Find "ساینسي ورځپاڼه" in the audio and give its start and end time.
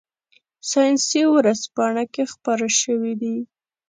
0.69-2.03